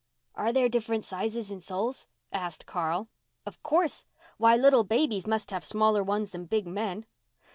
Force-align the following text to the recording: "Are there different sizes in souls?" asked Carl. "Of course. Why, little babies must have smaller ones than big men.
"Are 0.33 0.51
there 0.51 0.67
different 0.67 1.05
sizes 1.05 1.51
in 1.51 1.61
souls?" 1.61 2.07
asked 2.31 2.65
Carl. 2.65 3.07
"Of 3.45 3.61
course. 3.61 4.03
Why, 4.37 4.55
little 4.55 4.83
babies 4.83 5.27
must 5.27 5.51
have 5.51 5.63
smaller 5.63 6.01
ones 6.03 6.31
than 6.31 6.45
big 6.45 6.65
men. 6.65 7.05